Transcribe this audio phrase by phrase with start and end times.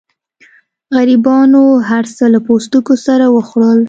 [0.95, 3.79] غریبانو هر څه له پوستکو سره وخوړل.